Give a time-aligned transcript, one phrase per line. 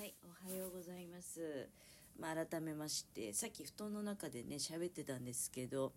[0.00, 1.68] はい、おはようございます。
[2.18, 5.92] まあ、改めまして、さっき布団の中でね、喋ってたんですけど、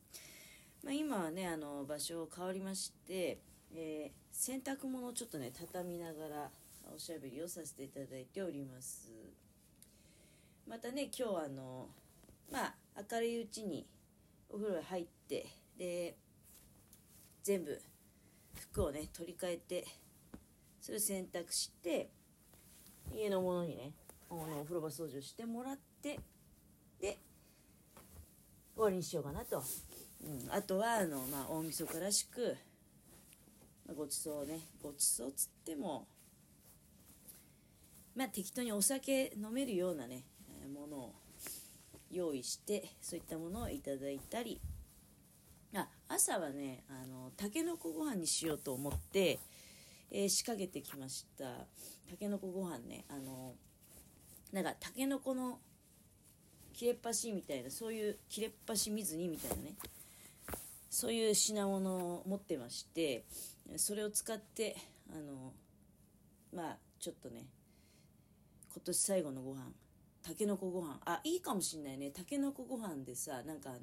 [0.84, 3.40] まあ、今はね、あの、場所を変わりまして、
[3.74, 6.52] えー洗濯物をちょっとね、畳みながら
[6.94, 9.10] おしゃべりをさせていただいております。
[10.68, 11.88] またね、今日はあの、
[12.52, 12.76] まあ、
[13.10, 13.88] 明るいうちに
[14.50, 15.48] お風呂入って、
[15.78, 16.18] で、
[17.42, 17.82] 全部
[18.54, 19.86] 服をね、取り替えて、
[20.82, 22.10] それを洗濯して、
[23.16, 23.92] 家のものにね
[24.30, 26.20] あのお風呂場掃除をしてもらって
[27.00, 27.18] で
[28.76, 29.64] 終わりにしようかなと、
[30.24, 32.58] うん、あとはあの、まあ、大晦日らしく、
[33.86, 36.08] まあ、ごちそうねごちそうつっても
[38.16, 40.24] まあ適当にお酒飲めるようなね
[40.74, 41.14] ものを
[42.12, 44.60] 用意してそういったものをいただいたり。
[45.76, 49.40] あ朝はねあのたけのこご飯にしようと思って
[50.12, 51.46] えー仕掛けてきました。
[52.10, 53.06] たけのこご飯ね。
[53.10, 53.56] あの
[54.52, 55.60] なんかたけのこの
[56.74, 59.76] 切れっ端みたいなそういう切れっ端水煮みたいなね。
[60.90, 63.26] そういう品物を持ってまして
[63.78, 64.76] それを使って
[65.12, 65.54] あの
[66.54, 67.48] まあちょっとね
[68.72, 69.72] 今年最後のご飯。
[70.22, 71.02] たけのこご飯。
[71.06, 72.12] あいいかもしんないね。
[72.12, 73.80] たけのこご飯でさなんかあの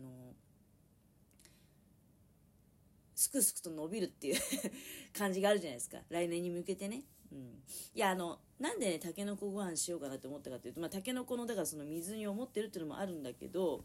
[3.20, 4.40] すくすくと伸びるっていう
[5.12, 5.98] 感じがあるじゃないですか。
[6.08, 7.62] 来年に向けてね、うん、
[7.94, 13.84] いやあのなんでねたけのこご飯しようかなと思ったかというとまあたけのこのだからその水煮を持ってるっていうのもあるんだけど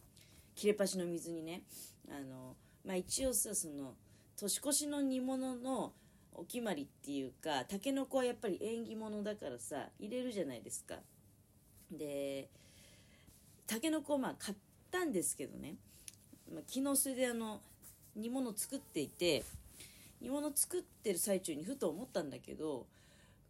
[0.55, 1.63] 切れ端の水にね。
[2.07, 3.97] あのまあ一応さその
[4.37, 5.93] 年越しの煮物の
[6.31, 10.95] お決まりっていうかたけのこはやっぱり縁起物だからさ入れるじゃないですか。
[11.91, 12.49] で
[13.67, 14.57] たけのこをまあ買っ
[14.91, 15.75] たんですけどね、
[16.49, 17.59] まあ、昨日それであの
[18.15, 19.43] 煮物作っていて
[20.21, 22.87] 煮物作ってる最中にふと思ったんだけど、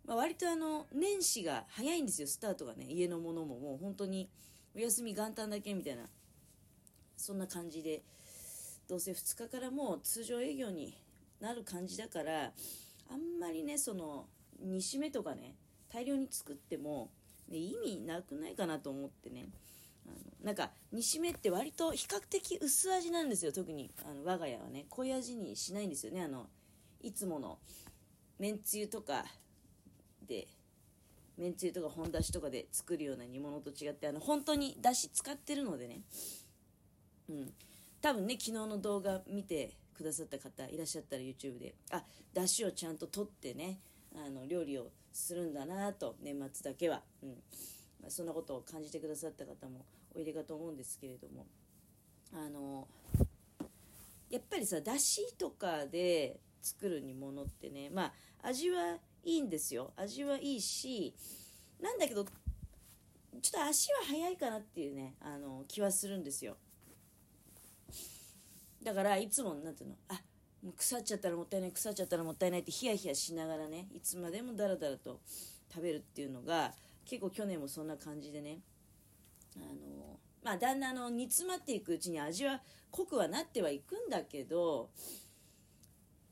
[0.05, 2.85] まあ、割とあの年始が早いんですよスタートがね。
[2.89, 3.59] 家のものも。
[3.59, 4.29] もう本当に
[4.75, 6.03] お休み元旦だけみたいな
[7.15, 8.01] そんな感じで
[8.89, 10.97] どうせ2日からもう通常営業に
[11.39, 12.51] なる感じだから
[13.09, 14.25] あんまりねその
[14.59, 15.55] 煮しめとかね
[15.91, 17.09] 大量に作っても、
[17.49, 19.45] ね、意味なくないかなと思ってね。
[20.43, 23.91] なんか煮しめって割と比較的薄味なんですよ特に。
[24.03, 24.85] あの我が家はね。
[24.89, 26.21] 濃い味にしないんですよね。
[26.21, 26.47] あの
[27.01, 27.59] いつもの
[28.37, 29.25] めんつゆとか
[30.27, 30.47] で
[31.37, 36.01] めんつゆとか本だしとかで作るような煮物と違ってあの本当にだし使ってるのでね。
[37.29, 37.53] うん。
[38.01, 43.79] 多分ね昨日の動画見てくださった方いらっしゃったら YouTube であだしをちゃんと取ってね
[44.15, 47.35] あの料理をするんだなと年末だけは、うん。
[48.05, 49.83] まあ、そんなことを感じてくださった方も
[50.13, 51.47] おいでかと思うんですけれども。
[52.33, 52.87] あの
[54.29, 58.05] やっぱりさだしとかで作る煮物ってねま
[58.41, 59.93] あ味はいいんですよ。
[59.95, 61.15] 味はいいし
[61.79, 66.57] なんだけどちょっと足は早いかなっていうねあの気はするんですよ。
[68.83, 69.95] だからいつもなんていうの？
[70.09, 70.15] あ
[70.61, 75.21] もう腐っちゃったらもったいない腐っちゃったらもったいないってヒヤヒヤしながらねいつまでもダラダラと
[75.71, 76.73] 食べるっていうのが
[77.05, 78.59] 結構去年もそんな感じでね。
[79.57, 82.61] あのまあだんだんの煮詰まっていくうちに味は
[82.91, 84.89] 濃くはなってはいくんだけど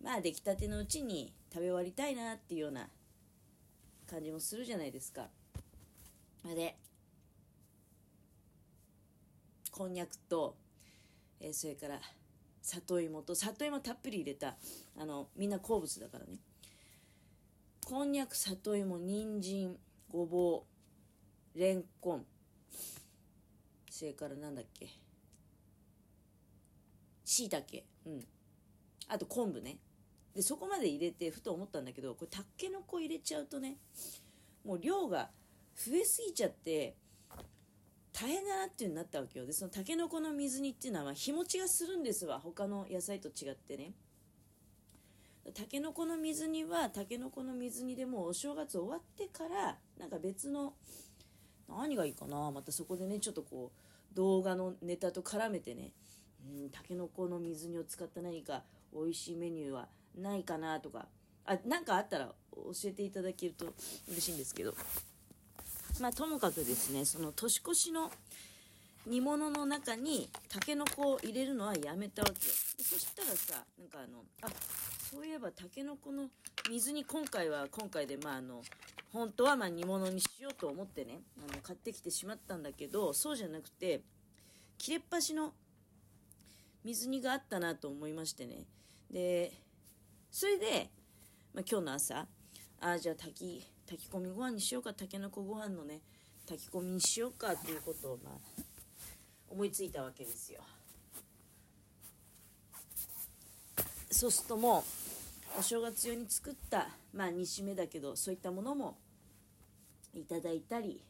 [0.02, 2.90] まあ出来たてのうちに食べ終わりたいなっていうような
[4.10, 5.30] 感じもするじゃないですか。
[6.44, 6.78] で
[9.72, 10.56] こんにゃくと、
[11.40, 12.00] えーそれから
[12.62, 14.56] 里芋と里芋たっぷり入れた
[14.98, 16.40] あのみんな好物だからね。
[17.86, 19.76] こんにゃく里芋人参
[20.14, 20.64] ごぼ
[21.56, 22.26] うれんこん
[23.90, 24.88] それからなんだっけ。
[27.26, 28.24] しいたけうん。
[29.08, 29.78] あと昆布ね。
[30.36, 33.78] でそこまで入れてふと思ったんだけどこれたけのこ入れちゃうとね
[34.64, 35.30] もう量が
[35.76, 36.96] 増えすぎちゃって
[38.12, 39.48] 大変だなっていうになったわけよ。
[39.48, 42.40] でそのたけのこの水煮っていうのは日持ちがするんですわ。
[42.40, 43.94] 他の野菜と違ってね。
[45.52, 50.74] たけのこの水煮はたけのこの水煮でもうお正月終わってからなんか別の
[51.68, 52.52] 何がいいかな？
[52.52, 55.92] またそこでねちょっとこう動画のネタと絡めてね
[56.46, 58.64] うんたけのこの水煮を使った何か
[58.94, 61.08] 美味しいメニューはないかなとか
[61.46, 63.74] あなんかあったら教えていただけると
[64.08, 64.74] 嬉しいんですけど。
[66.02, 68.12] まあともかくですねその年越しの
[69.06, 72.54] 煮物の中にたけのこを入れるのはやめたわけよ。
[72.80, 74.48] そしたらさなんかあのあ
[75.14, 76.30] そういえばたけのこの
[76.72, 78.64] 水に今回は今回でまああの
[79.12, 84.02] 本当はま煮物にしようと思ってねあの買ってきてしまったんだけどそうじゃなくて
[84.80, 85.54] 切れっ端の
[86.84, 88.66] 水煮があったなと思いましてね。
[89.12, 89.52] で
[90.32, 90.90] それで、
[91.54, 92.26] まあ、今日の朝
[92.82, 96.00] ああじゃあ炊き炊き込みご飯にしようかたけのこご飯のね
[96.50, 98.62] 炊き込みにしようかっていうことをまあ
[99.48, 100.62] 思いついたわけですよ。
[104.14, 104.84] そうするとも
[105.58, 108.98] うお正月用に作ったまあ煮しめだけどそういったものも
[110.14, 111.04] いただいたり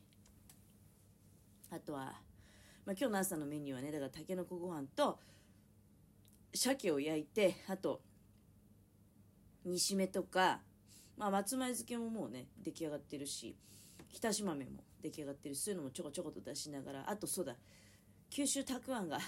[1.70, 2.14] あとは、
[2.86, 5.20] まあ、今日の朝のメニューはねだからたけのこご飯と
[6.54, 8.02] 鮭を焼いてあと
[9.66, 10.60] 煮しめとか、
[11.18, 13.56] まあ、松前漬けももうね出来上がってるし
[14.10, 14.72] 浸し豆も
[15.02, 17.56] 出来上がってるそういうのもちょこちょこと出しながらあとそうだ
[18.30, 19.20] 九州たくあんが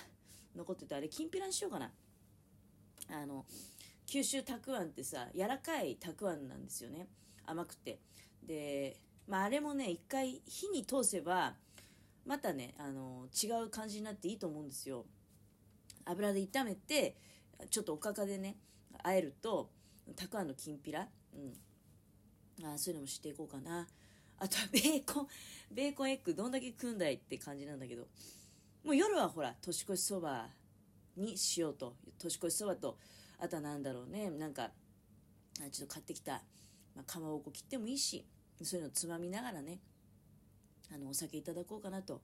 [0.55, 1.91] 残っててあれきんぴらにしようかな。
[3.09, 3.45] あの
[4.05, 7.07] 九州たくあんってさ柔らかいたくあんなんですよね。
[7.45, 7.99] 甘くて。
[8.43, 11.55] でまああれもね一回火に通せば
[12.25, 15.05] またねあの違う感じになっていいと思うんですよ。
[16.05, 17.15] 油で炒めて
[17.69, 18.57] ちょっとおかかでね
[19.03, 19.69] あえると
[20.15, 21.07] たくあんのきんぴら、
[22.61, 23.87] うん、あそういうのもしていこうかな。
[24.37, 25.27] あとは ベーコン
[25.71, 28.07] ベーコンエッグどんだけ食うんだいって感じなんだけど。
[28.85, 30.47] もう夜はほら年越しそば
[31.15, 31.95] にしようと。
[32.17, 32.97] 年越しそばと
[33.39, 34.29] あとは何だろうね。
[34.29, 34.71] なんか
[35.71, 36.41] ちょっと買ってきた、
[36.95, 38.25] まあ、かまぼこ切ってもいいし
[38.61, 39.79] そういうのつまみながらね
[40.93, 42.21] あのお酒いただこうかなと。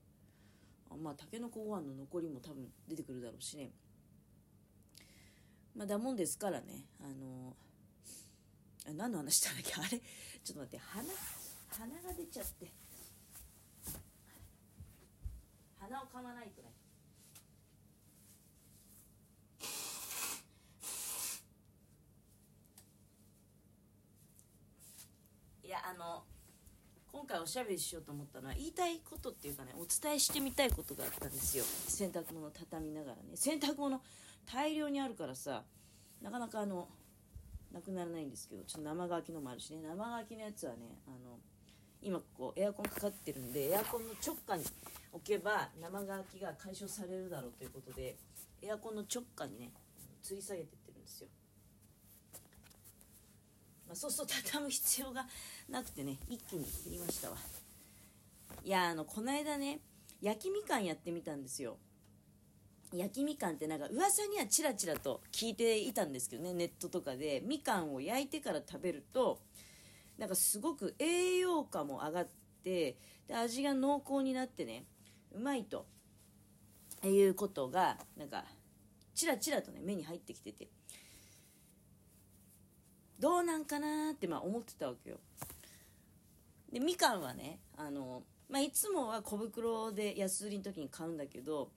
[1.02, 3.70] まあたけのこご飯の残りも多分出てくるだろうしね。
[5.74, 6.84] まあだもんですからね。
[7.00, 7.56] あの
[8.86, 9.74] あ何の話したんだっけ？
[9.74, 9.88] あれ？
[9.88, 10.78] ちょっと待って。
[10.78, 11.04] 鼻
[11.70, 12.70] 鼻が出ちゃって。
[15.80, 16.68] 鼻をかまないとね
[25.64, 26.22] いやあの
[27.12, 31.64] 今回おしゃべりしようと思ったのは言いたいことっていうかねお伝えしてみたいことがあったんですよ。
[31.64, 33.22] 洗濯物畳みながらね。
[33.34, 34.00] 洗濯物
[34.52, 35.62] 大量にあるからさ
[36.22, 36.88] なかなかあの
[37.72, 39.82] なくならないんですけどちょっと生乾きのもあるしね。
[39.82, 41.38] 生乾きのやつはねあの
[42.02, 44.64] 今ここエアコンかかってるんでエアコンの直下に
[45.12, 48.16] 置けば生乾きが解消されるだろうということで
[48.60, 49.70] エアコンの直下にね
[50.22, 51.28] 吊り下げてってるんですよ、
[53.92, 55.26] まあ、そうすると畳む必要が
[55.68, 57.36] なくてね一気に切りましたわ。
[58.64, 59.80] いやあのこの間ね
[60.22, 61.76] 焼きみかんやってみたんですよ。
[62.94, 67.42] 焼きみかんってなんか噂にはちらちらと聞いていたんですけどねネットとかで。
[67.44, 69.40] みかんを焼いてから食べると
[70.16, 72.28] なんかすごく栄養価も上がっ
[72.64, 72.96] て
[73.28, 74.86] で味が濃厚になってね
[75.32, 75.84] うまいと
[77.04, 78.46] いうことがなんか
[79.14, 80.68] ちらちらとね目に入ってきてて。
[83.22, 85.20] どうなんかなってまあ思ってたわけよ。
[86.72, 91.70] でみかんはねあの、まあ、いつもは小袋で安売りの時に買うんだけど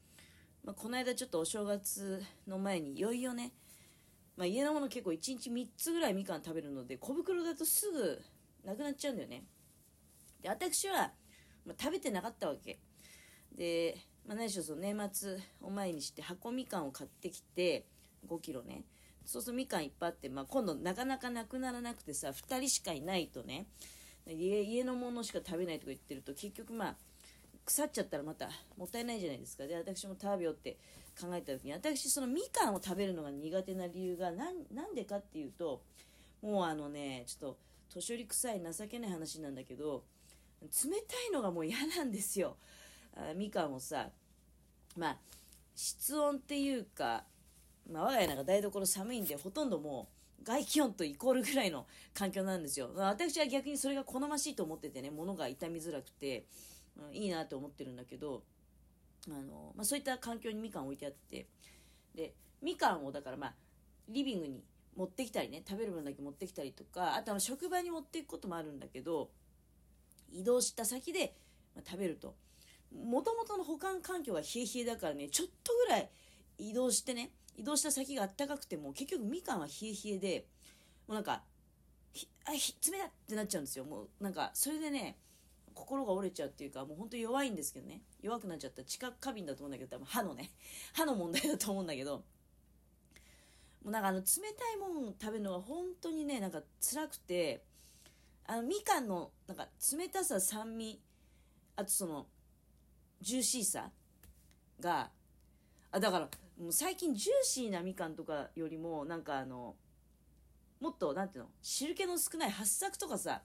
[0.65, 3.51] まあ、この間ちょっとお正月の前にいよいよね、
[4.35, 8.19] まあ、家のもの結構1日3つぐらいみかん食べるので小袋だとすぐ
[8.65, 9.43] なくなっちゃうんだよね。
[10.41, 11.11] で私は、
[11.65, 12.79] まあ、食べてなかったわけ。
[13.55, 13.95] で、
[14.27, 17.85] まあ、何しろその年末を前にして箱みかんを買ってきて
[18.27, 18.85] 5キロね。
[19.25, 23.67] そうするとみかんいっぱいあって、まあ、今度なかなかなくならなくてさ2人しかいないとね
[24.27, 26.95] 家家のものしか食べないとか言ってると結局まあ
[27.65, 29.65] 腐っちゃったらまたもったいないじゃないですか。
[29.65, 30.77] で私も食べようって
[31.19, 35.81] 考えた時に私そのみかんを食べるのが苦手な理由が何でかっていうと
[36.41, 37.57] もうあのねちょっと
[37.93, 40.03] 年寄り臭い情けない話なんだけど
[40.61, 40.67] 冷
[41.07, 42.57] たいのがもう嫌なんですよ。
[43.15, 44.09] あみかんをさ
[44.95, 45.17] まあ
[45.75, 47.25] 室温っていうか、
[47.91, 50.09] まあ、我が家なんか台所寒いんでほとんども
[50.41, 56.45] う外気温とイコールぐらいの環境なんですよ、まあ、私は逆にそれが好ましいと思っててね物が傷みづらくて
[56.97, 58.43] うん、いいなと思ってるんだけど
[59.27, 61.47] あの、まあ、そういった環境にみかん置いてあって
[62.15, 63.53] でみかんをだからまあ
[64.09, 64.63] リビングに
[64.95, 69.29] 持ってきたりね食べる分だけ持ってきたりとかあとは職場に持っていくこともあるんだけど
[70.31, 71.35] 移動した先で、
[71.75, 72.35] まあ、食べると。
[72.93, 76.09] もともとの保管環境が冷え冷えだからねちょっとぐらい
[76.57, 80.45] 移動してね移動した先があったかくても結局みかんは冷え冷えで
[81.07, 81.41] もうなんか
[82.45, 82.57] あ冷
[82.99, 85.17] たってなっちゃうんですよもうなんかそれでね
[85.75, 88.01] 心が折れちゃうっていうか、もう本当弱いんですけどね。
[88.21, 90.51] 弱くなっちゃった知覚過敏だと思うんだけど、多分歯のね、
[90.95, 92.23] 歯の問題だと思うんだけど、も
[93.89, 94.25] うなんかあの冷
[94.57, 97.63] たいもん食べるのが本当にね、なんか辛くて、
[98.47, 100.99] あのみかんのなんか冷たさ、酸味、
[101.75, 102.25] あとその
[103.21, 103.91] ジューシーさ
[104.79, 105.11] が、
[105.91, 109.75] あ、だからもう最近ジューシーなみかんとかよりも、なんかあの、
[110.79, 113.41] もっと、なんていうの、汁気の少ない八朔とかさ、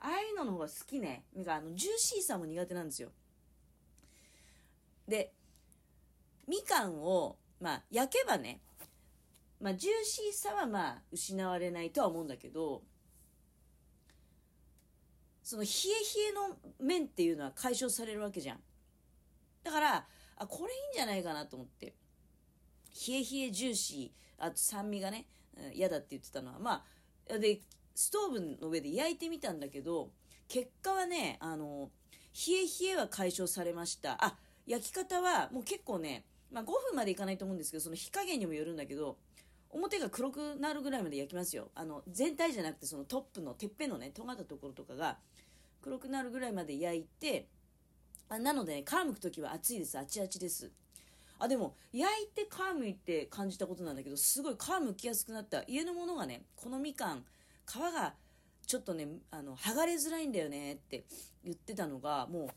[0.00, 1.24] ああいうのの方が好きね。
[1.34, 3.10] なんあの、ジューシーさも苦手なんですよ。
[5.06, 5.32] で、
[6.48, 8.60] みかんを、まあ、焼けばね、
[9.60, 12.82] まあ、ジューシーさはまあ、失われないとは思うんだけど、
[15.42, 15.72] その冷え
[16.20, 18.60] 冷えの麺っていうのは解消されるわけじゃん。
[19.62, 21.94] だから、あ、これいいんじゃないかなと思って。
[23.08, 25.26] 冷え冷えジューシー、あと酸味がね、
[25.72, 26.84] 嫌だって言ってたのは、ま
[27.30, 27.60] あ、で、
[27.94, 30.10] ストーブの上で焼いてみたんだけど、
[30.48, 31.90] 結果はね、あの、
[32.34, 34.16] 冷え冷えは解消されました。
[34.24, 39.18] あ、焼き方はもう結構ね、まあ5分までいかないと思うんですけど、その火加減にもよるんだけど、
[39.70, 41.70] 表が黒くなるぐらいまで焼きますよ。
[41.74, 45.18] あの、全体じゃなくてそのトップのてっぺんのね、尖ったところとかが
[45.82, 47.46] 黒くなるぐらいまで焼いて、
[48.28, 49.98] あなので、ね、皮むく時は熱いです。
[49.98, 50.70] あちあちです。
[51.40, 55.64] あ、でも、焼いて皮むいて感じたことなんだけど、すごい皮むきやすくなった。
[55.66, 57.24] 家のものがね、このみかん、
[57.68, 58.14] 皮が
[58.66, 61.04] ちょっとね、あの、剥がれづらいんだよねって
[61.42, 62.48] 言ってたのが、もう、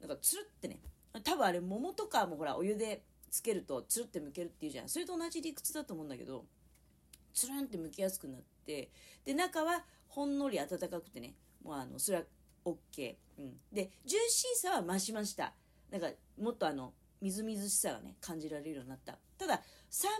[0.00, 0.80] なんかつるってね、
[1.24, 4.88] 多分あれ桃とかもほらお湯でつけるとつるって剥けるっていうじゃん。
[4.88, 6.44] それと同じ理屈だと思うんだけど
[7.34, 8.90] つるんって剥きやすくなって
[9.24, 12.24] で中はほんのり温かくてねもうあのそれは
[12.64, 15.54] OK、うん、でジューシーさは増しました。
[15.90, 16.08] なんか
[16.40, 20.10] もっとあのみずみずしさがね感じられるようになったただ酸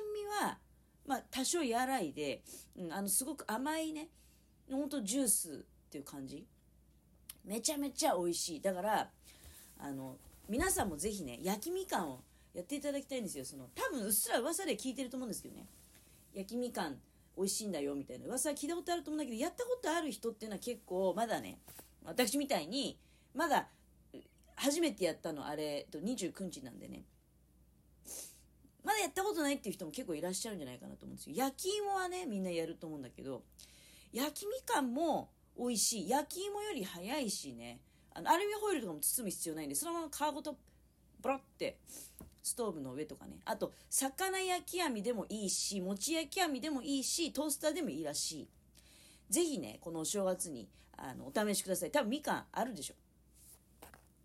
[0.40, 0.58] 味は
[1.06, 2.42] まあ多少和らいで、
[2.76, 4.08] うん、あのすごく甘いね
[4.70, 6.46] ほんとジュースっていう感じ
[7.44, 9.10] めちゃめちゃ美味しいだから
[9.78, 10.16] あの
[10.48, 12.20] 皆さんもぜひね、焼きみかんを
[12.54, 13.44] やっていただきたいんですよ。
[13.44, 15.66] その、多分うっすら噂で聞いてると思うんですけどね。
[16.32, 16.96] 焼きみかん
[17.36, 21.58] 美味しいんだよみたいな噂は聞いたことあると思うんだけど、やったことある人っていうのは結構まだね、
[22.02, 22.98] 私みたいに、
[23.34, 23.68] まだ
[24.58, 27.04] 初めてやったのあれ、29日なんでね。
[28.84, 31.36] まだやったことないっていう人も結構いらっしゃるんじゃないかなと思うんですよ。
[31.36, 33.42] 焼き芋はね、みんなやると思うんだけど、
[34.12, 36.08] 焼きみかんも美味しい。
[36.08, 37.80] 焼き芋より早いしね。
[38.18, 40.56] あのアルミホイルとかも包む必要ないんでそのまま皮ごと
[41.22, 41.78] ボロって
[42.42, 48.48] ストーブの上とかねあと魚焼き網でもいいし餅焼き網でもいいしトースターでもいいらしい
[49.30, 52.94] ぜひねこのお正月にあのお試しください多分みかんあるでしょ